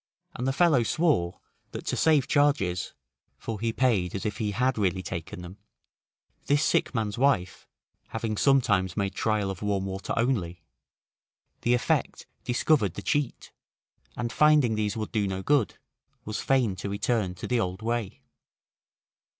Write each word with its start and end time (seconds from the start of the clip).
And 0.33 0.47
the 0.47 0.51
fellow 0.51 0.81
swore, 0.81 1.39
that 1.73 1.85
to 1.85 1.95
save 1.95 2.25
charges 2.27 2.95
(for 3.37 3.59
he 3.59 3.71
paid 3.71 4.15
as 4.15 4.25
if 4.25 4.37
he 4.39 4.49
had 4.49 4.75
really 4.79 5.03
taken 5.03 5.43
them) 5.43 5.59
this 6.47 6.63
sick 6.63 6.95
man's 6.95 7.19
wife, 7.19 7.67
having 8.07 8.35
sometimes 8.35 8.97
made 8.97 9.13
trial 9.13 9.51
of 9.51 9.61
warm 9.61 9.85
water 9.85 10.15
only, 10.17 10.63
the 11.61 11.75
effect 11.75 12.25
discovered 12.43 12.95
the 12.95 13.03
cheat, 13.03 13.51
and 14.17 14.33
finding 14.33 14.73
these 14.73 14.97
would 14.97 15.11
do 15.11 15.27
no 15.27 15.43
good, 15.43 15.77
was 16.25 16.41
fain 16.41 16.75
to 16.77 16.89
return 16.89 17.35
to 17.35 17.45
the 17.45 17.59
old 17.59 17.83
way. 17.83 18.23